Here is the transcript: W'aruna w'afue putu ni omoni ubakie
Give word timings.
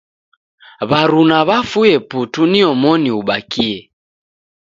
W'aruna 0.89 1.39
w'afue 1.47 1.93
putu 2.09 2.41
ni 2.51 2.59
omoni 2.71 3.09
ubakie 3.19 3.73